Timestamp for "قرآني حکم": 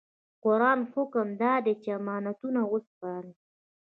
0.43-1.27